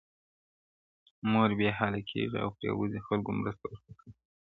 مور 1.31 1.49
بې 1.57 1.69
حاله 1.77 2.01
کيږي 2.09 2.37
او 2.43 2.49
پرېوځي 2.57 2.99
خلکو 3.07 3.31
مرسته 3.39 3.63
ورته 3.67 3.91
کوي, 3.99 4.13